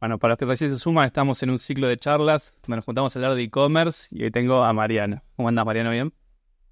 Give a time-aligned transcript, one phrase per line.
[0.00, 2.86] Bueno, para los que recién se suman, estamos en un ciclo de charlas donde nos
[2.86, 5.22] juntamos a hablar de e-commerce y hoy tengo a Mariano.
[5.36, 5.90] ¿Cómo andas, Mariano?
[5.90, 6.14] ¿Bien?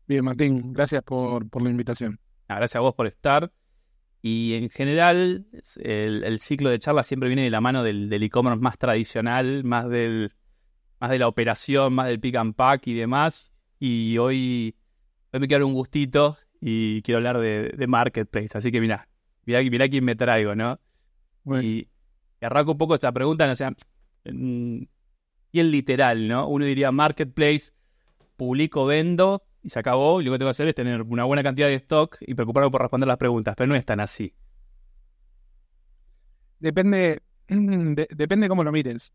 [0.06, 2.18] Bien, Martín, gracias por, la invitación.
[2.48, 3.52] Ah, gracias a vos por estar.
[4.22, 5.46] Y en general,
[5.76, 10.32] el, ciclo de charlas siempre viene de la mano del e-commerce más tradicional, más, del,
[10.98, 13.52] más de la operación, más del pick and pack y demás.
[13.78, 14.74] Y hoy,
[15.34, 18.56] hoy me quiero dar un gustito y quiero hablar de, marketplace.
[18.56, 19.06] Así que mira,
[19.44, 20.80] mira, mira quién me traigo, ¿no?
[21.60, 21.88] Y,
[22.40, 23.72] y arranco un poco esta pregunta, no sea,
[24.24, 24.88] bien
[25.52, 26.48] literal, ¿no?
[26.48, 27.72] Uno diría marketplace,
[28.36, 30.20] publico, vendo y se acabó.
[30.20, 32.70] Y lo que tengo que hacer es tener una buena cantidad de stock y preocuparme
[32.70, 34.34] por responder las preguntas, pero no es tan así.
[36.60, 39.12] Depende, depende cómo lo mires.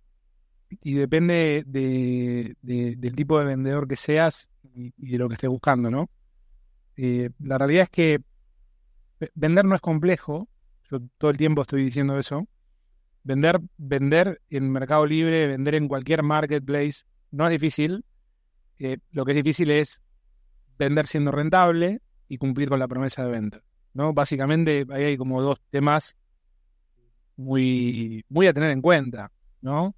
[0.82, 6.10] Y depende del tipo de vendedor que seas y, de lo que estés buscando, ¿no?
[6.96, 8.20] Eh, la realidad es que
[9.36, 10.48] vender no es complejo.
[10.90, 12.48] Yo todo el tiempo estoy diciendo eso.
[13.24, 18.04] Vender, vender en Mercado Libre, vender en cualquier marketplace, no es difícil.
[18.80, 20.02] Eh, lo que es difícil es
[20.78, 23.62] vender siendo rentable y cumplir con la promesa de venta.
[23.94, 24.14] ¿no?
[24.14, 26.18] Básicamente ahí hay como dos temas
[27.36, 29.32] muy, muy a tener en cuenta.
[29.62, 29.96] ¿no?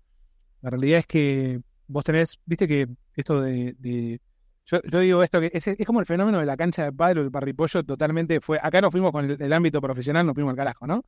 [0.62, 4.20] La realidad es que vos tenés, viste que esto de...
[4.66, 7.84] yo, digo esto que es, como el fenómeno de la cancha de padre el parripollo
[7.84, 8.60] totalmente fue...
[8.62, 11.04] Acá nos fuimos con el, ámbito profesional, nos fuimos al carajo, ¿no?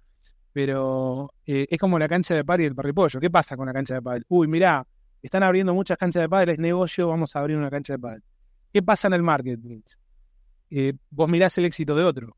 [0.57, 3.19] pero eh, es como la cancha de pádel y el parripollo.
[3.19, 4.25] ¿Qué pasa con la cancha de pádel?
[4.27, 4.87] Uy, mirá,
[5.21, 8.23] están abriendo muchas canchas de pádel, es negocio, vamos a abrir una cancha de pádel.
[8.73, 9.81] ¿Qué pasa en el marketing?
[10.71, 12.35] Eh, vos mirás el éxito de otro.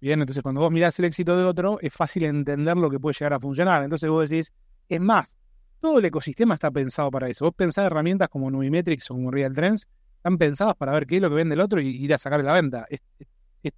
[0.00, 3.14] Bien, entonces cuando vos mirás el éxito de otro, es fácil entender lo que puede
[3.18, 3.82] llegar a funcionar.
[3.82, 4.52] Entonces vos decís,
[4.88, 5.36] es más,
[5.80, 7.46] todo el ecosistema está pensado para eso.
[7.46, 9.88] Vos pensás herramientas como Nubimetrics o como Real Trends,
[10.26, 12.44] están pensadas para ver qué es lo que vende el otro y ir a sacarle
[12.44, 12.86] la venta.
[12.90, 13.00] Es,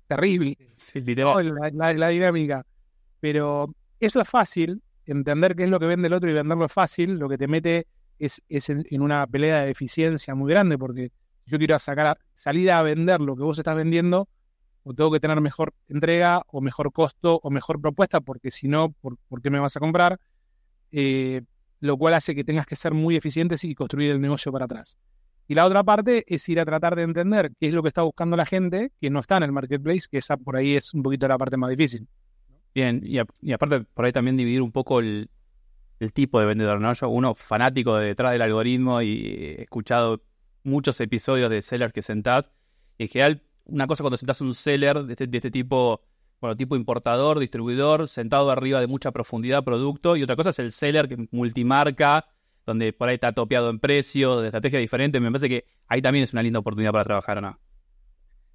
[0.07, 0.57] terrible
[1.75, 2.65] la, dinámica.
[3.21, 6.73] Pero eso es fácil, entender qué es lo que vende el otro y venderlo es
[6.73, 7.87] fácil, lo que te mete
[8.19, 11.11] es, en, una pelea de eficiencia muy grande, porque
[11.47, 14.29] yo quiero sacar salida a vender lo que vos estás vendiendo,
[14.85, 18.93] o tengo que tener mejor entrega, o mejor costo, o mejor propuesta, porque si no,
[18.93, 20.19] ¿por, qué me vas a comprar?
[20.93, 21.43] Eh,
[21.81, 24.99] lo cual hace que tengas que ser muy eficientes y construir el negocio para atrás.
[25.51, 28.03] Y la otra parte es ir a tratar de entender qué es lo que está
[28.03, 31.03] buscando la gente que no está en el marketplace, que esa por ahí es un
[31.03, 32.07] poquito la parte más difícil.
[32.75, 33.19] Bien, y,
[33.53, 35.31] aparte por ahí también dividir un poco el,
[36.13, 36.93] tipo de vendedor, ¿no?
[36.93, 40.23] Yo, uno fanático de detrás del algoritmo y he escuchado
[40.65, 42.53] muchos episodios de sellers que sentás.
[42.99, 46.03] Y en general, una cosa cuando sentás un seller de este, de este tipo,
[46.43, 50.73] bueno, tipo importador, distribuidor, sentado arriba de mucha profundidad producto, y otra cosa es el
[50.73, 52.27] seller que multimarca,
[52.69, 55.19] donde por ahí está topeado en precio, de estrategia diferente.
[55.21, 57.59] Me parece que ahí también es una linda oportunidad para trabajar, ¿o no?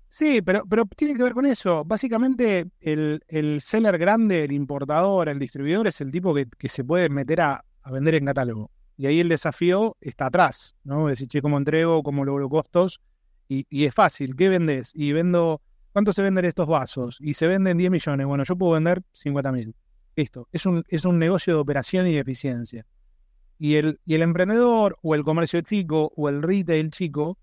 [0.07, 1.83] Sí, pero, pero tiene que ver con eso.
[1.83, 7.09] Básicamente, el, el seller grande, el importador, el distribuidor, es el tipo que, se puede
[7.09, 8.69] meter a, vender en catálogo.
[8.97, 11.07] Y ahí el desafío está atrás, ¿no?
[11.07, 12.03] Decir, che, ¿cómo entrego?
[12.03, 13.01] ¿Cómo logro costos?
[13.49, 14.35] Y, y es fácil.
[14.35, 14.91] ¿Qué vendes?
[14.93, 17.17] Y vendo, ¿cuánto se venden estos vasos?
[17.19, 18.27] Y se venden 10 millones.
[18.27, 19.75] Bueno, yo puedo vender 50 mil.
[20.15, 20.47] Listo.
[20.51, 22.85] Es un, es un negocio de operación y eficiencia.
[23.63, 27.37] Y el, y el emprendedor, o el comercio chico, o el retail chico,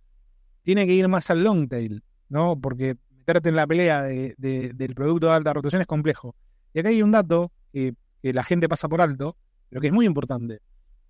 [0.62, 2.60] tiene que ir más al long tail ¿no?
[2.60, 6.36] Porque meterte en la pelea del producto de alta rotación es complejo.
[6.74, 9.38] Y acá hay un dato que, la gente pasa por alto,
[9.70, 10.60] pero que es muy importante.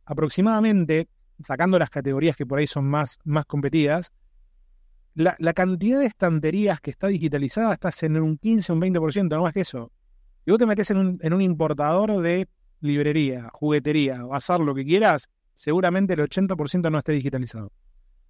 [0.04, 1.08] Aproximadamente,
[1.42, 4.12] sacando las categorías que por ahí son más, más competidas,
[5.14, 9.42] la, cantidad de estanterías que está digitalizada está en un 15 o un 20%, no
[9.42, 9.90] más que eso.
[10.46, 12.46] Y vos te metes en un, en un importador de
[12.80, 17.72] librería, juguetería, bazar, lo que quieras, seguramente el 80% no esté digitalizado.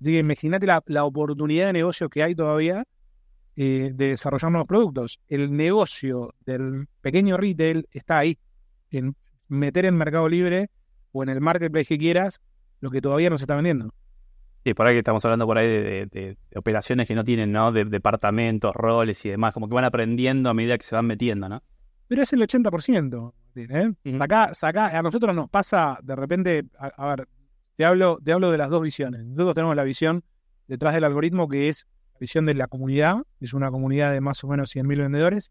[0.00, 2.84] Así que imagínate la, oportunidad de negocio que hay todavía
[3.56, 5.20] eh, de desarrollar nuevos productos.
[5.28, 8.38] El negocio del pequeño retail está ahí,
[8.90, 9.14] en
[9.48, 10.70] meter en Mercado Libre
[11.12, 12.40] o en el marketplace que quieras
[12.80, 13.92] lo que todavía no se está vendiendo.
[14.64, 17.72] Sí, por ahí que estamos hablando por ahí de, operaciones que no tienen, ¿no?
[17.72, 21.48] De departamentos, roles y demás, como que van aprendiendo a medida que se van metiendo,
[21.48, 21.62] ¿no?
[22.08, 23.32] Pero es el 80%.
[23.54, 23.92] ¿Eh?
[24.02, 27.28] a nosotros nos pasa de repente, a ver,
[27.76, 29.24] te hablo, te hablo de las dos visiones.
[29.24, 30.22] Nosotros tenemos la visión
[30.68, 34.44] detrás del algoritmo que es la visión de la comunidad, es una comunidad de más
[34.44, 35.50] o menos 100.000 vendedores.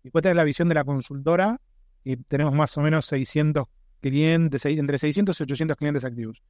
[0.00, 1.60] Y después tenés la visión de la consultora
[2.04, 3.64] y tenemos más o menos 600
[4.00, 6.42] clientes, entre 600 y 800 clientes activos.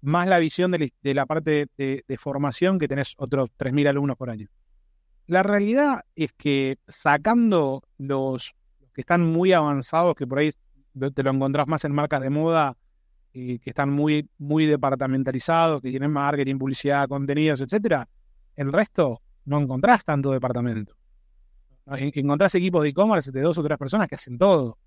[0.00, 4.48] Más la visión de la, parte de, formación que tenés otros 3.000 alumnos por año.
[5.26, 8.54] La realidad es que sacando los
[8.94, 10.50] que están muy avanzados, que por ahí
[11.14, 12.76] te lo encontrás más en marcas de moda
[13.32, 18.08] que están muy, muy departamentalizados, que tienen marketing, publicidad, contenidos, etcétera,
[18.54, 20.94] el resto no encontrás tanto departamento.
[21.86, 24.78] Encontrás equipos de e-commerce de dos o tres personas que hacen todo.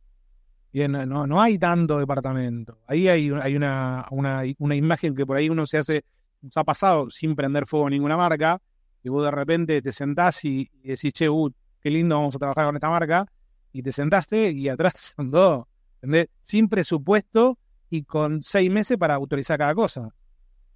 [0.71, 2.79] Bien, no, no hay tanto departamento.
[2.87, 6.05] Ahí hay, hay una, una, una imagen que por ahí uno se hace,
[6.41, 8.61] nos ha pasado sin prender fuego ninguna marca,
[9.03, 11.49] y vos de repente te sentás y, decís, che, uh,
[11.81, 13.25] qué lindo, vamos a trabajar con esta marca,
[13.71, 15.65] y te sentaste y atrás son dos,
[15.95, 16.29] ¿entendés?
[16.41, 17.57] Sin presupuesto
[17.89, 20.13] y con seis meses para autorizar cada cosa,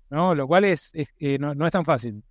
[0.09, 0.35] ¿no?
[0.35, 2.23] Lo cual es, eh, no, es tan fácil.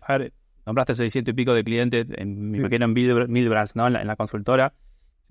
[0.00, 0.32] A ver,
[0.66, 3.86] nombraste 600 y pico de clientes, en, mi pequeño en Milbrands, ¿no?
[3.86, 4.74] En la, consultora.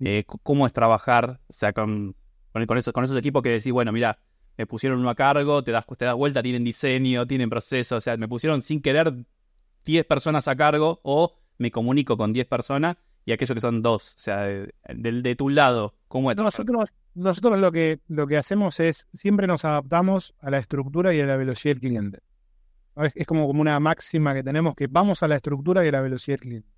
[0.00, 2.14] Eh, ¿Cómo es trabajar o sea, con,
[2.52, 4.18] con, esos, con esos equipos que decís, bueno, mira,
[4.56, 8.00] me pusieron uno a cargo, te das, te das vuelta, tienen diseño, tienen proceso, o
[8.00, 9.12] sea, me pusieron sin querer
[9.84, 12.96] 10 personas a cargo o me comunico con 10 personas
[13.28, 14.14] y aquellos que son dos.
[14.16, 16.36] O sea, de, de, tu lado, ¿cómo es?
[16.38, 21.20] Nosotros, nosotros lo que, lo que hacemos es siempre nos adaptamos a la estructura y
[21.20, 22.20] a la velocidad del cliente.
[23.14, 26.00] Es, como, como una máxima que tenemos que vamos a la estructura y a la
[26.00, 26.68] velocidad del cliente.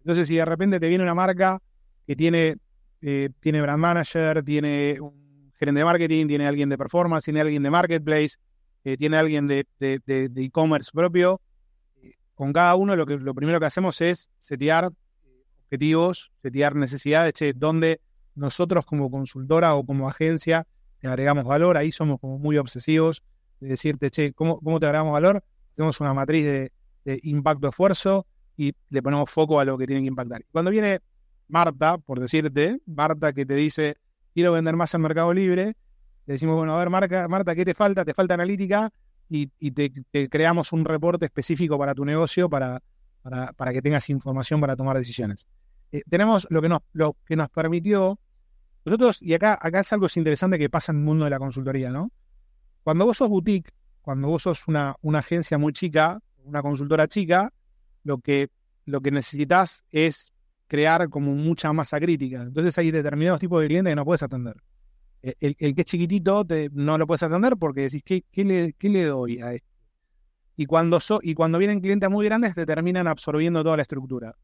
[0.00, 1.62] Entonces, si de repente te viene una marca
[2.04, 2.56] que tiene,
[3.00, 7.62] eh, tiene brand manager, tiene un gerente de marketing, tiene alguien de performance, tiene alguien
[7.62, 8.34] de marketplace,
[8.82, 11.40] eh, tiene alguien de e-commerce propio,
[12.34, 14.90] con cada uno lo, que, lo primero que hacemos es setear
[15.66, 18.00] objetivos, setear necesidades, che, donde
[18.34, 20.66] nosotros como consultora o como agencia
[20.98, 23.22] te agregamos valor, ahí somos como muy obsesivos
[23.60, 25.42] de decirte, che, ¿cómo, cómo te agregamos valor?
[25.72, 26.72] Hacemos una matriz de,
[27.22, 28.26] impacto-esfuerzo
[28.56, 30.44] y le ponemos foco a lo que tiene que impactar.
[30.50, 31.00] Cuando viene
[31.46, 33.96] Marta, por decirte, Marta que te dice,
[34.34, 35.76] quiero vender más en Mercado Libre,
[36.26, 38.04] le decimos, bueno, a ver, Marta, Marta, ¿qué te falta?
[38.04, 38.92] Te falta analítica,
[39.28, 42.82] y, te, creamos un reporte específico para tu negocio para,
[43.56, 45.46] para, que tengas información para tomar decisiones.
[45.92, 48.18] Eh, tenemos lo que, nos, lo que nos permitió,
[48.84, 51.90] nosotros, y acá, acá es algo interesante que pasa en el mundo de la consultoría,
[51.90, 52.10] ¿no?
[52.84, 57.52] Cuando vos sos boutique, cuando vos sos una, una agencia muy chica, una consultora chica,
[58.04, 58.50] lo que,
[58.84, 60.32] lo que necesitas es
[60.68, 62.42] crear como mucha masa crítica.
[62.42, 64.54] Entonces hay determinados tipos de clientes que no puedes atender.
[65.22, 68.88] Eh, el, que es chiquitito no lo puedes atender porque decís, ¿qué, qué, le, qué
[68.88, 69.75] le, doy a esto?
[70.56, 74.34] Y cuando, y cuando vienen clientes muy grandes te terminan absorbiendo toda la estructura.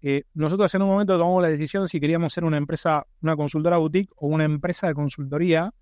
[0.00, 3.78] Eh, nosotros en un momento tomamos la decisión si queríamos ser una empresa, una consultora
[3.78, 5.72] boutique o una empresa de consultoría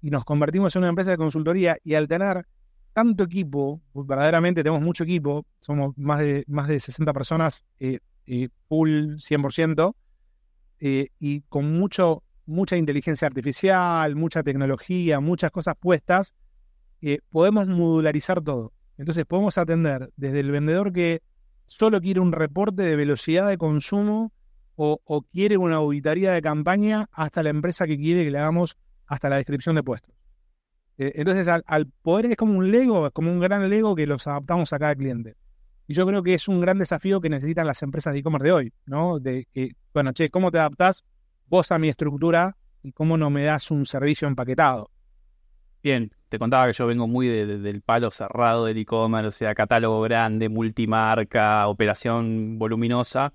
[0.00, 2.46] y nos convertimos en una empresa de consultoría y al tener
[2.92, 7.98] tanto equipo, verdaderamente tenemos mucho equipo, somos más de, más de 60 personas eh,
[8.68, 9.94] full 100%,
[10.82, 16.34] y con mucho mucha inteligencia artificial, mucha tecnología, muchas cosas puestas,
[17.00, 18.72] eh, podemos modularizar todo.
[19.00, 21.22] Entonces podemos atender desde el vendedor que
[21.64, 24.30] solo quiere un reporte de velocidad de consumo
[24.76, 29.28] o, quiere una auditoría de campaña hasta la empresa que quiere que le hagamos hasta
[29.28, 30.14] la descripción de puestos.
[30.96, 34.26] Eh, entonces al, poder es como un Lego, es como un gran Lego que los
[34.26, 35.34] adaptamos a cada cliente.
[35.86, 38.52] Y yo creo que es un gran desafío que necesitan las empresas de e-commerce de
[38.52, 39.18] hoy, ¿no?
[39.18, 41.04] De que, bueno, che, ¿cómo te adaptás
[41.46, 44.90] vos a mi estructura y cómo no me das un servicio empaquetado.
[45.82, 50.00] Bien, te contaba que yo vengo muy del palo cerrado del e-commerce, o sea, catálogo
[50.02, 53.34] grande, multimarca, operación voluminosa.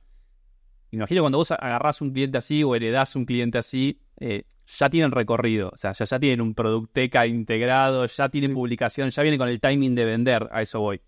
[0.91, 5.11] Imagino cuando vos agarrás un cliente así o heredás un cliente así, eh, ya tienen
[5.11, 9.49] recorrido, o sea, ya, ya tienen un Producteca integrado, ya tienen publicación, ya vienen con
[9.49, 11.01] el timing de vender, a eso voy.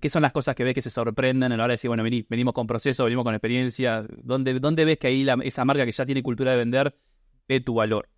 [0.00, 2.02] ¿Qué son las cosas que ves que se sorprenden a la hora de decir, bueno,
[2.02, 4.04] venimos con proceso, venimos con experiencia?
[4.24, 6.96] ¿Dónde, dónde ves que ahí esa marca que ya tiene cultura de vender
[7.48, 8.08] ve tu valor?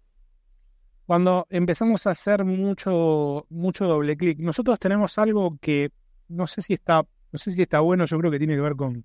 [1.07, 5.91] Cuando empezamos a hacer mucho, mucho doble clic, nosotros tenemos algo que
[6.29, 8.77] no sé si está, no sé si está bueno, yo creo que tiene que ver
[8.77, 9.05] con,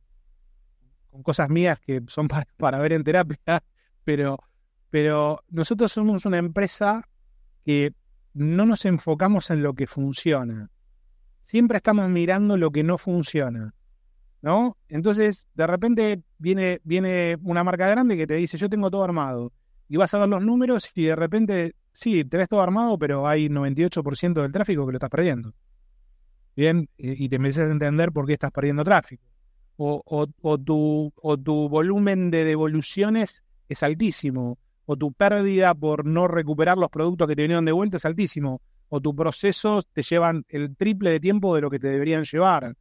[1.23, 3.63] cosas mías que son para, ver en terapia,
[4.03, 4.39] pero,
[4.89, 7.03] pero nosotros somos una empresa
[7.65, 7.93] que
[8.33, 10.69] no nos enfocamos en lo que funciona
[11.49, 13.73] siempre estamos mirando lo que no funciona.
[14.41, 14.77] ¿No?
[14.87, 19.51] Entonces, de repente viene, viene una marca grande que te dice, yo tengo todo armado.
[19.89, 23.49] Y vas a ver los números y de repente, sí, tenés todo armado, pero hay
[23.49, 25.53] 98% del tráfico que lo estás perdiendo.
[26.55, 29.23] Bien, y te a entender por qué estás perdiendo tráfico.
[29.77, 34.57] O, o, tu, o tu volumen de devoluciones es altísimo.
[34.85, 38.61] O tu pérdida por no recuperar los productos que te vinieron de vuelta es altísimo
[38.89, 42.75] o tus procesos te llevan el triple de tiempo de lo que te deberían llevar.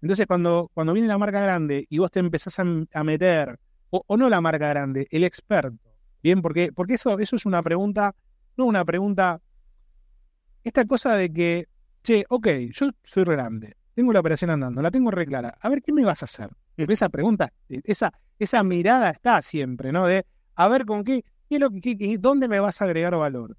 [0.00, 3.58] Entonces, cuando, cuando viene la marca grande y vos te empezás a, meter,
[3.90, 5.78] o, no la marca grande, el experto,
[6.22, 6.42] ¿bien?
[6.42, 8.14] Porque, porque eso, eso es una pregunta,
[8.56, 9.40] no una pregunta,
[10.64, 11.68] esta cosa de que,
[12.02, 15.82] che, ok, yo soy grande, tengo la operación andando, la tengo re clara, a ver,
[15.82, 16.50] ¿qué me vas a hacer?
[16.76, 20.06] Esa pregunta, esa, esa mirada está siempre, ¿no?
[20.06, 23.56] De, a ver, ¿con qué, qué, lo, qué, dónde me vas a agregar valor?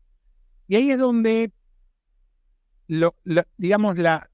[0.67, 1.51] Y ahí es donde
[2.87, 3.15] lo,
[3.57, 4.29] digamos, la,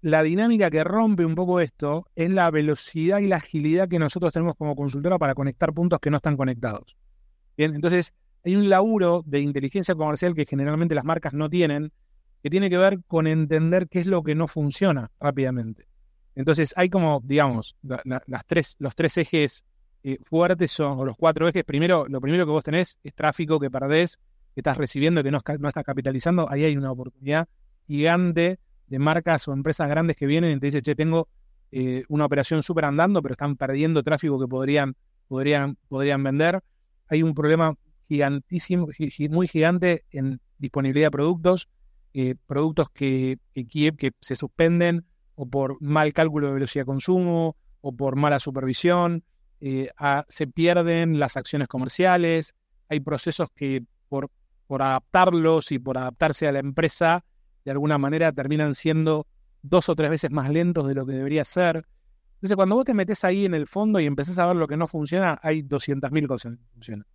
[0.00, 4.32] la dinámica que rompe un poco esto es la velocidad y la agilidad que nosotros
[4.32, 6.96] tenemos como consultora para conectar puntos que no están conectados.
[7.56, 11.92] Bien, entonces hay un laburo de inteligencia comercial que generalmente las marcas no tienen,
[12.42, 15.88] que tiene que ver con entender qué es lo que no funciona rápidamente.
[16.34, 19.64] Entonces hay como, digamos, los tres ejes
[20.04, 23.58] eh, fuertes son, o los cuatro ejes, primero, lo primero que vos tenés es tráfico
[23.58, 24.18] que perdés,
[24.54, 27.48] que estás recibiendo, que no, no estás capitalizando, ahí hay una oportunidad
[27.86, 31.28] gigante de marcas o empresas grandes que vienen y te dicen, che, tengo
[31.72, 34.94] eh, una operación súper andando, pero están perdiendo tráfico que podrían,
[35.26, 36.60] podrían, podrían vender.
[37.08, 37.74] Hay un problema
[38.08, 38.88] gigantísimo,
[39.30, 41.68] muy gigante en disponibilidad de productos,
[42.14, 47.92] eh, productos que, que, se suspenden o por mal cálculo de velocidad de consumo o
[47.92, 49.22] por mala supervisión,
[49.60, 49.90] eh,
[50.28, 52.54] se pierden las acciones comerciales,
[52.88, 54.30] hay procesos que por,
[54.66, 57.24] por adaptarlos y por adaptarse a la empresa,
[57.64, 59.26] de alguna manera terminan siendo
[59.62, 61.86] dos o tres veces más lentos de lo que debería ser.
[62.36, 64.76] Entonces, cuando vos te metes ahí en el fondo y empezás a ver lo que
[64.76, 67.06] no funciona, hay 200.000 cosas que funcionan.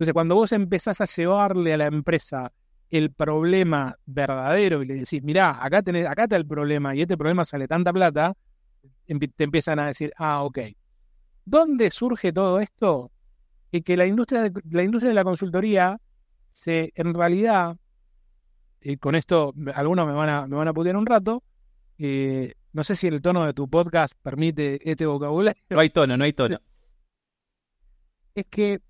[0.00, 2.50] Entonces, cuando vos empezás a llevarle a la empresa
[2.88, 7.18] el problema verdadero y le decís, mirá, acá, tenés, acá está el problema y este
[7.18, 8.34] problema sale tanta plata,
[9.04, 10.58] te empiezan a decir, ah, ok.
[11.44, 13.10] ¿Dónde surge todo esto?
[13.70, 16.00] Que, que la, industria de, la industria de la consultoría
[16.50, 17.76] se, en realidad,
[18.80, 21.42] y con esto algunos me van a, me van a putear un rato,
[21.98, 25.62] eh, no sé si el tono de tu podcast permite este vocabulario.
[25.68, 26.58] No hay tono, no hay tono.
[28.34, 28.80] Es que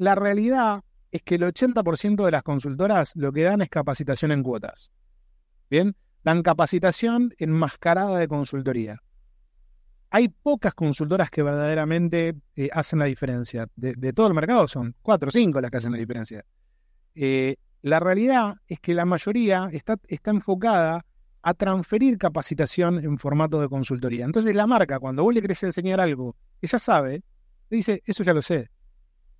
[0.00, 4.42] la realidad es que el 80% de las consultoras lo que dan es capacitación en
[4.42, 4.90] cuotas.
[5.68, 9.02] Bien, dan capacitación enmascarada de consultoría.
[10.08, 13.66] Hay pocas consultoras que verdaderamente eh, hacen la diferencia.
[13.76, 16.46] De, todo el mercado son cuatro o cinco las que hacen la diferencia.
[17.14, 21.04] Eh, la realidad es que la mayoría está, está enfocada
[21.42, 24.24] a transferir capacitación en formato de consultoría.
[24.24, 27.22] Entonces la marca, cuando vos le querés enseñar algo que ya sabe,
[27.68, 28.70] te dice, eso ya lo sé.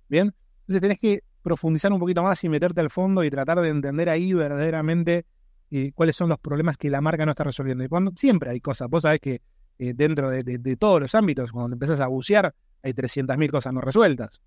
[0.07, 0.31] Bien,
[0.71, 4.09] entonces tenés que profundizar un poquito más y meterte al fondo y tratar de entender
[4.09, 5.25] ahí verdaderamente
[5.69, 7.83] eh, cuáles son los problemas que la marca no está resolviendo.
[7.83, 9.41] Y cuando siempre hay cosas, vos sabés que
[9.79, 14.41] eh, dentro de, todos los ámbitos, cuando empezás a bucear, hay 300.000 cosas no resueltas.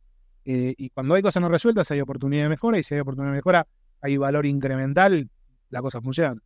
[0.47, 3.33] Eh, y cuando hay cosas no resueltas, hay oportunidad de mejora, y si hay oportunidad
[3.33, 3.67] de mejora,
[4.01, 5.29] hay valor incremental,
[5.71, 6.41] la cosa funciona.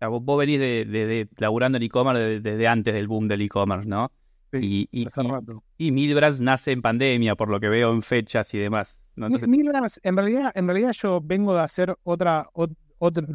[0.00, 4.10] vos, venís de, de, laburando en e-commerce desde, antes del boom del e-commerce, ¿no?
[4.52, 5.08] y, y,
[5.78, 9.03] y, Midbrands nace en pandemia, por lo que veo en fechas y demás.
[9.16, 12.76] En realidad, en realidad yo vengo de hacer otra, otra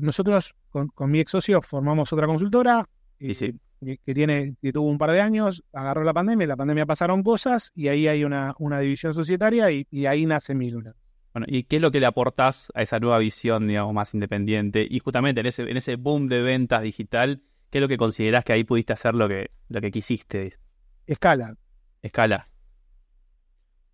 [0.01, 2.87] nosotros con, mi ex socio formamos otra consultora
[3.19, 7.23] y, que, tiene, que tuvo un par de años, agarró la pandemia, la pandemia pasaron
[7.23, 10.97] cosas y ahí hay una, una división societaria y, ahí nace Milbrands.
[11.33, 14.85] Bueno, ¿y qué es lo que le aportás a esa nueva visión, digamos, más independiente?
[14.89, 18.43] Y justamente en ese, en ese boom de ventas digital, ¿qué es lo que considerás
[18.43, 20.57] que ahí pudiste hacer lo que, lo que quisiste?
[21.05, 21.55] Escala.
[22.01, 22.47] Escala.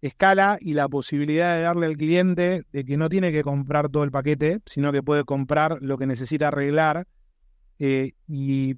[0.05, 4.03] Escala y la posibilidad de darle al cliente de que no tiene que comprar todo
[4.03, 7.07] el paquete, sino que puede comprar lo que necesita arreglar
[7.79, 8.75] eh, y,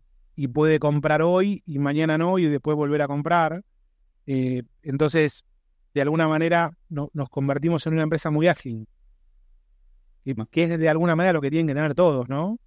[0.54, 3.66] puede comprar hoy y mañana no y después volver a comprar.
[4.26, 5.44] Eh, entonces,
[5.94, 8.88] de alguna manera nos convertimos en una empresa muy ágil,
[10.50, 12.58] que es de alguna manera lo que tienen que tener todos, ¿no?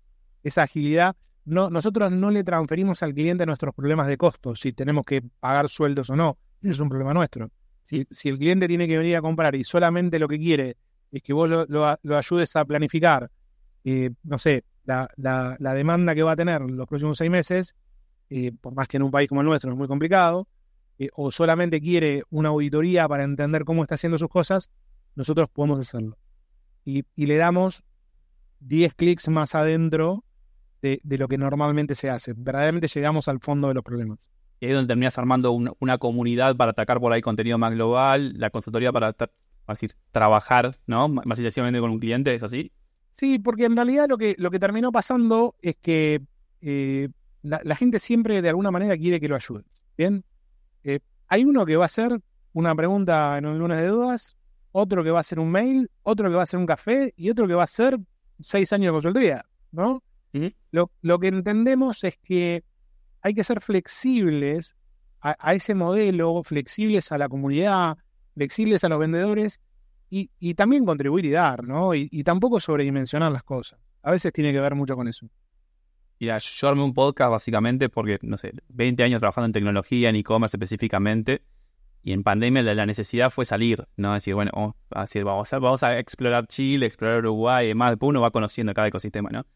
[0.42, 5.04] Esa agilidad no, nosotros no le transferimos al cliente nuestros problemas de costos, si tenemos
[5.04, 6.36] que pagar sueldos o no.
[6.60, 7.50] Ese es un problema nuestro.
[7.90, 10.76] Si, el cliente tiene que venir a comprar y solamente lo que quiere
[11.10, 13.28] es que vos lo, ayudes a planificar,
[13.82, 17.74] eh, no sé, la, demanda que va a tener los próximos seis meses,
[18.28, 20.46] eh, por más que en un país como el nuestro es muy complicado,
[21.00, 24.70] eh, o solamente quiere una auditoría para entender cómo está haciendo sus cosas,
[25.16, 26.16] nosotros podemos hacerlo.
[26.84, 27.82] Y, le damos
[28.60, 30.24] 10 clics más adentro
[30.80, 32.34] de, lo que normalmente se hace.
[32.36, 34.30] Verdaderamente llegamos al fondo de los problemas.
[34.60, 38.34] Y ahí es donde terminas armando una comunidad para atacar por ahí contenido más global,
[38.36, 39.14] la consultoría para
[39.66, 41.08] decir, trabajar ¿no?
[41.08, 42.70] más intensivamente con un cliente, ¿es así?
[43.12, 46.22] Sí, porque en realidad lo que, lo que terminó pasando es que
[46.60, 47.08] eh,
[47.42, 49.64] la, gente siempre de alguna manera quiere que lo ayude.
[49.96, 50.24] Bien,
[50.84, 52.20] eh, hay uno que va a hacer
[52.52, 54.36] una pregunta en un lunes de dudas,
[54.72, 57.30] otro que va a hacer un mail, otro que va a hacer un café y
[57.30, 57.98] otro que va a hacer
[58.40, 60.02] seis años de consultoría, ¿no?
[60.70, 62.62] lo, que entendemos es que
[63.22, 64.76] hay que ser flexibles
[65.20, 67.98] a, ese modelo, flexibles a la comunidad,
[68.34, 69.60] flexibles a los vendedores
[70.08, 71.94] y, también contribuir y dar, ¿no?
[71.94, 73.78] Y, tampoco sobredimensionar las cosas.
[74.02, 75.26] A veces tiene que ver mucho con eso.
[76.18, 80.16] Mira, yo armé un podcast básicamente porque, no sé, 20 años trabajando en tecnología, en
[80.16, 81.42] e-commerce específicamente,
[82.02, 84.14] y en pandemia la, necesidad fue salir, ¿no?
[84.14, 88.22] Decir, bueno, vamos a, decir, vamos, a, explorar Chile, explorar Uruguay y demás, después uno
[88.22, 89.46] va conociendo cada ecosistema, ¿no?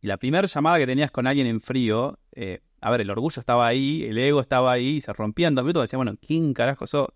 [0.00, 3.38] Y la primera llamada que tenías con alguien en frío, eh, a ver, el orgullo
[3.38, 5.84] estaba ahí, el ego estaba ahí, y se rompían dos minutos.
[5.84, 7.06] Decía, bueno, ¿quién carajo sos?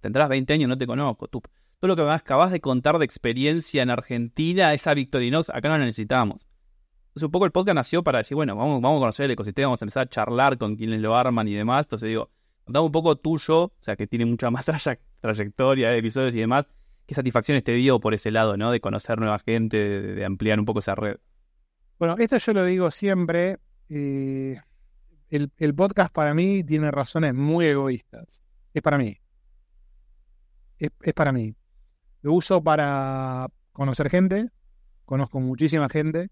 [0.00, 1.28] Tendrás 20 años, no te conozco.
[1.28, 1.40] Tú,
[1.78, 5.78] todo lo que me acabas de contar de experiencia en Argentina, esa Victorinox, acá no
[5.78, 6.48] la necesitamos.
[7.12, 9.68] Entonces, un poco el podcast nació para decir, bueno, vamos, vamos a conocer el ecosistema,
[9.68, 11.86] vamos a empezar a charlar con quienes lo arman y demás.
[11.86, 12.30] Entonces, digo,
[12.64, 14.64] contame un poco tuyo, o sea, que tiene mucha más
[15.20, 16.68] trayectoria de episodios y demás.
[17.06, 18.72] ¿Qué satisfacciones te dio por ese lado, ¿no?
[18.72, 21.18] De conocer nueva gente, de, ampliar un poco esa red.
[21.98, 23.58] Bueno, esto yo lo digo siempre.
[23.88, 24.58] Eh,
[25.58, 28.42] el, podcast para mí tiene razones muy egoístas.
[28.74, 29.18] Es para mí.
[30.78, 31.54] Es, para mí.
[32.22, 34.50] Lo uso para conocer gente.
[35.04, 36.30] Conozco muchísima gente.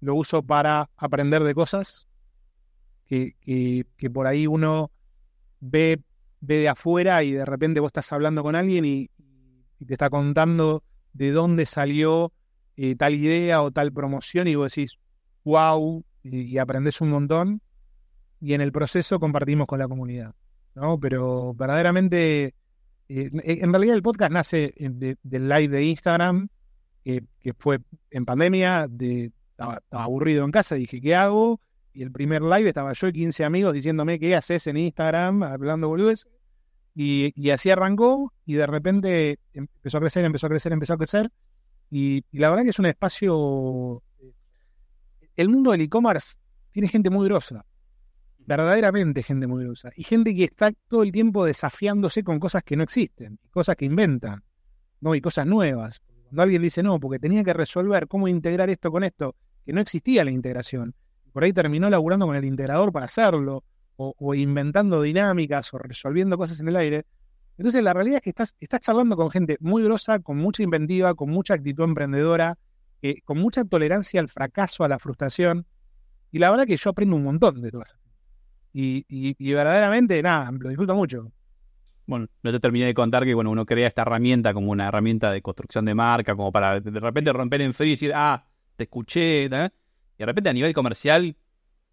[0.00, 2.06] Lo uso para aprender de cosas
[3.06, 3.34] que,
[3.96, 4.90] que por ahí uno
[5.60, 6.02] ve,
[6.40, 9.10] ve de afuera y de repente vos estás hablando con alguien y,
[9.78, 12.32] y te está contando de dónde salió
[12.76, 14.98] eh, tal idea o tal promoción y vos decís,
[15.44, 17.62] wow, y, aprendes un montón.
[18.46, 20.32] Y en el proceso compartimos con la comunidad.
[20.76, 21.00] ¿no?
[21.00, 22.54] Pero verdaderamente,
[23.08, 26.48] eh, en realidad el podcast nace del live de Instagram,
[27.02, 27.24] que,
[27.58, 31.60] fue en pandemia, de, estaba, aburrido en casa, dije, ¿qué hago?
[31.92, 35.88] Y el primer live estaba yo y 15 amigos diciéndome qué haces en Instagram, hablando
[35.88, 36.28] boludes.
[36.94, 41.32] Y, así arrancó y de repente empezó a crecer, empezó a crecer, empezó a crecer.
[41.90, 44.04] Y, la verdad que es un espacio...
[44.20, 44.32] Eh,
[45.34, 46.36] el mundo del e-commerce
[46.70, 47.64] tiene gente muy grosa,
[48.46, 49.90] verdaderamente gente muy grosa.
[49.96, 53.84] Y gente que está todo el tiempo desafiándose con cosas que no existen, cosas que
[53.84, 54.42] inventan,
[55.00, 55.14] ¿no?
[55.14, 56.00] y cosas nuevas.
[56.28, 59.34] Cuando alguien dice, no, porque tenía que resolver cómo integrar esto con esto,
[59.64, 60.94] que no existía la integración.
[61.32, 63.64] Por ahí terminó laburando con el integrador para hacerlo
[63.96, 67.04] o, inventando dinámicas o resolviendo cosas en el aire.
[67.58, 71.14] Entonces la realidad es que estás, estás charlando con gente muy grosa, con mucha inventiva,
[71.14, 72.58] con mucha actitud emprendedora,
[73.02, 75.66] eh, con mucha tolerancia al fracaso, a la frustración.
[76.30, 77.96] Y la verdad que yo aprendo un montón de todo eso.
[78.78, 81.32] Y, y, verdaderamente, nada, lo disfruto mucho.
[82.04, 85.32] Bueno, no te terminé de contar que bueno, uno crea esta herramienta como una herramienta
[85.32, 88.44] de construcción de marca, como para de repente romper en frío y decir, ah,
[88.76, 89.70] te escuché, y de
[90.18, 91.34] repente a nivel comercial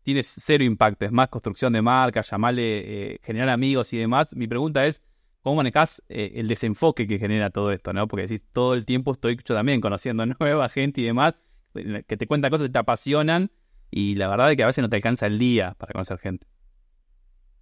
[0.03, 4.35] tiene cero impacto, es más construcción de marca, llamarle, eh, generar amigos y demás.
[4.35, 5.01] Mi pregunta es,
[5.41, 7.93] ¿cómo manejas eh, el desenfoque que genera todo esto?
[7.93, 8.09] ¿no?
[8.09, 11.35] Porque decís, todo el tiempo estoy yo también conociendo nueva gente y demás,
[11.75, 13.51] eh, que te cuentan cosas que te apasionan
[13.89, 16.45] y la verdad es que a veces no te alcanza el día para conocer gente.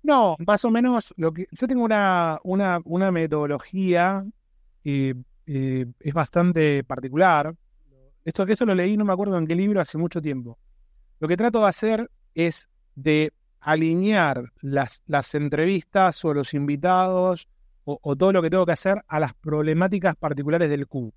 [0.03, 4.25] No, más o menos, lo que yo tengo una, una, una metodología
[4.83, 7.55] que es bastante particular.
[8.23, 10.57] Esto que eso lo leí, no me acuerdo en qué libro, hace mucho tiempo.
[11.19, 17.47] Lo que trato de hacer es de alinear las, las entrevistas o los invitados
[17.83, 21.13] o, todo lo que tengo que hacer a las problemáticas particulares del Q.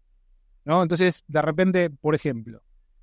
[0.64, 0.82] ¿no?
[0.82, 2.62] Entonces, de repente, por ejemplo,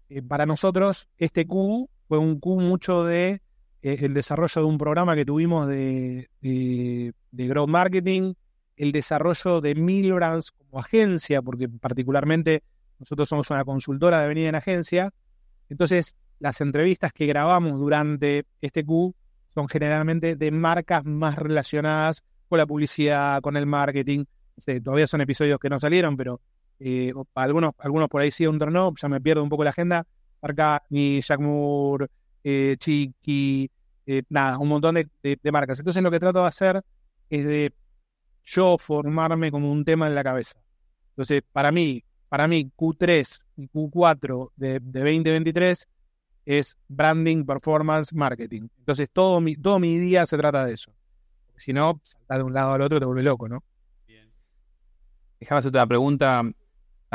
[0.09, 3.41] eh, para nosotros este Q fue un Q mucho de eh,
[3.81, 7.13] el desarrollo de un programa que tuvimos de, de,
[7.47, 8.33] growth marketing,
[8.75, 12.63] el desarrollo de Milbrands como agencia, porque particularmente
[12.99, 15.11] nosotros somos una consultora de venida en agencia.
[15.69, 19.15] Entonces, las entrevistas que grabamos durante este Q
[19.53, 24.25] son generalmente de marcas más relacionadas con la publicidad, con el marketing.
[24.83, 26.41] todavía son episodios que no salieron, pero
[26.79, 30.05] eh, algunos, algunos por ahí sí, un turno, ya me pierdo un poco la agenda.
[30.89, 32.07] ni Jack Moore,
[32.43, 33.69] eh, Chiqui,
[34.05, 35.79] eh, nada, un montón de, marcas.
[35.79, 36.81] Entonces lo que trato de hacer
[37.29, 37.73] es de
[38.43, 40.59] yo formarme como un tema en la cabeza.
[41.09, 45.87] Entonces, para mí, para mí, Q3 y Q4 de, de 2023
[46.45, 48.67] es branding, performance, marketing.
[48.79, 50.91] Entonces todo mi, todo mi día se trata de eso.
[51.57, 53.63] Si no, saltar de un lado al otro te vuelve loco, ¿no?
[54.07, 54.31] Bien.
[55.39, 56.43] Déjame hacerte una pregunta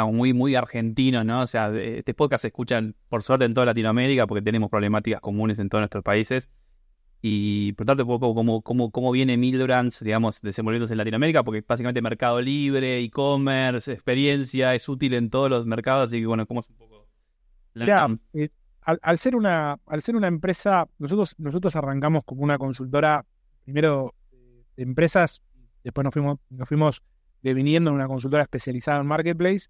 [0.04, 1.42] muy, muy argentino, ¿no?
[1.42, 5.58] O sea, este podcast se escuchan por suerte en toda Latinoamérica porque tenemos problemáticas comunes
[5.58, 6.48] en todos nuestros países.
[7.22, 12.02] Y preguntarte un poco cómo, cómo, cómo viene Mildrands, digamos, desenvolviéndose en Latinoamérica, porque básicamente
[12.02, 16.68] mercado libre, e-commerce, experiencia, es útil en todos los mercados, así que bueno, ¿cómo es
[16.68, 17.08] un poco?
[17.72, 18.08] La
[18.86, 23.24] al, ser una, al ser una empresa, nosotros, nosotros arrancamos como una consultora,
[23.64, 24.14] primero
[24.76, 25.42] de empresas,
[25.82, 27.02] después nos fuimos, nos fuimos
[27.42, 29.68] deviniendo en una consultora especializada en marketplace.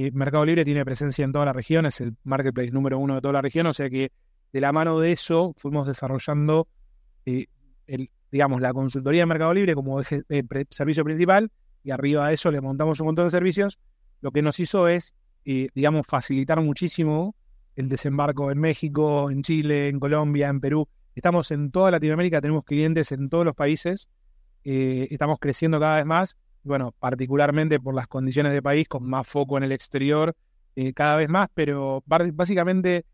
[0.00, 3.20] Eh, Mercado Libre tiene presencia en toda la región, es el marketplace número uno de
[3.20, 4.12] toda la región, o sea que
[4.52, 6.68] de la mano de eso fuimos desarrollando
[7.26, 7.46] eh,
[7.88, 11.50] el, digamos, la consultoría de Mercado Libre como eje, eh, servicio principal
[11.82, 13.80] y arriba de eso le montamos un montón de servicios.
[14.20, 17.34] Lo que nos hizo es, digamos, facilitar muchísimo
[17.74, 20.88] el desembarco en México, en Chile, en Colombia, en Perú.
[21.16, 24.08] Estamos en toda Latinoamérica, tenemos clientes en todos los países,
[24.62, 26.36] eh, estamos creciendo cada vez más,
[26.68, 30.36] bueno, particularmente por las condiciones de país, con más foco en el exterior,
[30.76, 33.04] eh, cada vez más, pero básicamente,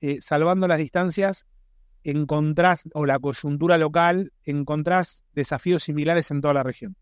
[0.00, 1.46] eh, salvando las distancias,
[2.04, 6.96] encontrás, o la coyuntura local, encontrás desafíos similares en toda la región.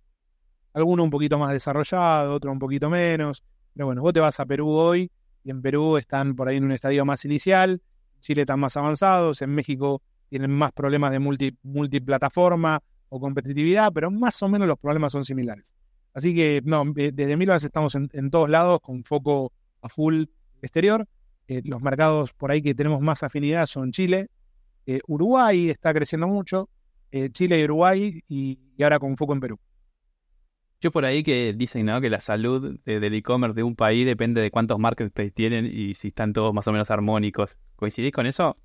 [0.73, 3.45] Alguno un poquito más desarrollado, otro un poquito menos.
[3.75, 5.11] Pero bueno, vos te vas a Perú hoy
[5.45, 7.83] y en Perú están por ahí en un estadio más inicial,
[8.21, 14.11] Chile están más avanzados, en México tienen más problemas de multi, multiplataforma o competitividad, pero
[14.11, 15.75] más o menos los problemas son similares.
[16.13, 20.25] Así que, no, eh, desde Milvas estamos en, todos lados con foco a full
[20.63, 21.07] exterior.
[21.47, 24.29] Eh, los mercados por ahí que tenemos más afinidad son Chile,
[24.87, 26.69] eh, Uruguay está creciendo mucho,
[27.33, 29.59] Chile y Uruguay, y, ahora con foco en Perú.
[30.81, 32.01] Yo por ahí que dicen ¿no?
[32.01, 36.09] que la salud del e-commerce de un país depende de cuántos marketplaces tienen y si
[36.09, 37.59] están todos más o menos armónicos.
[37.77, 38.57] ¿Coincidís con eso?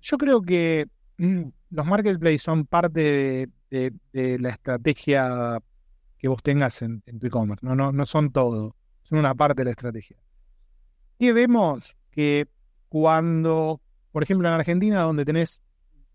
[0.00, 0.86] Yo creo que
[1.16, 5.58] mm, los marketplaces son parte de, la estrategia
[6.18, 7.64] que vos tengas en, tu e-commerce.
[7.64, 10.16] No, no, no son todo, son una parte de la estrategia.
[11.18, 12.48] Y vemos que
[12.88, 13.80] cuando,
[14.12, 15.60] por ejemplo, en Argentina, donde tenés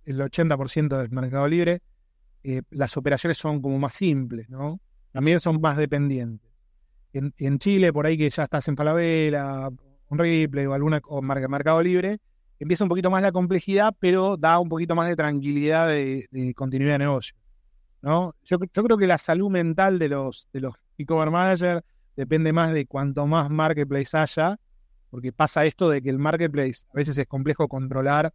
[0.06, 1.82] el 80% del mercado libre,
[2.44, 4.80] eh, las operaciones son como más simples, ¿no?
[5.12, 6.50] También son más dependientes.
[7.12, 9.70] En, Chile, por ahí que ya estás en Falabella,
[10.10, 12.20] un Ripley o alguna o Mercado Libre,
[12.60, 16.94] empieza un poquito más la complejidad, pero da un poquito más de tranquilidad de, continuidad
[16.94, 17.36] de negocio.
[18.02, 18.36] ¿No?
[18.44, 21.82] Yo, creo que la salud mental de los de los e-commerce managers
[22.16, 24.60] depende más de cuanto más marketplace haya,
[25.10, 28.34] porque pasa esto de que el marketplace a veces es complejo controlar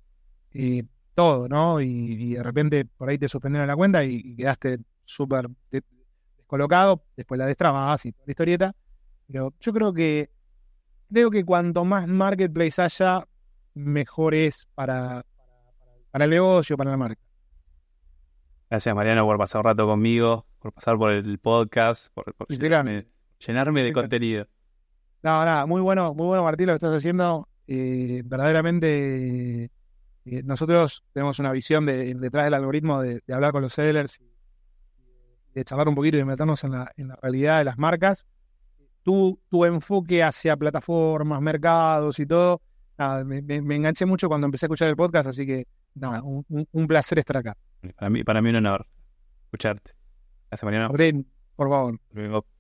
[0.53, 1.81] eh, todo, ¿no?
[1.81, 7.47] Y, de repente por ahí te suspendieron la cuenta y, quedaste súper descolocado, después la
[7.47, 8.77] destrabas y toda la historieta.
[9.27, 10.31] Pero yo creo que
[11.11, 13.27] creo que cuanto más marketplace haya,
[13.75, 15.25] mejor es para,
[16.11, 17.21] para, el negocio, para la marca.
[18.75, 23.93] Gracias Mariano por pasar un rato conmigo, por pasar por el podcast, por, llenarme, de
[23.93, 24.49] contenido.
[25.23, 27.49] No, nada, muy bueno, muy bueno Martín lo que estás haciendo.
[27.69, 29.71] Eh, verdaderamente
[30.25, 34.21] eh, nosotros tenemos una visión de, detrás del algoritmo de, hablar con los sellers,
[35.55, 38.27] de charlar un poquito y de meternos en la, en la realidad de las marcas.
[39.05, 42.61] Tu, tu enfoque hacia plataformas, mercados y todo,
[43.25, 47.37] me, enganché mucho cuando empecé a escuchar el podcast, así que nada, un, placer estar
[47.37, 47.57] acá.
[47.93, 48.87] Para mí, para mí un honor
[49.45, 49.93] escucharte.
[50.51, 50.89] Gracias, Mariano.
[51.57, 52.54] por favor.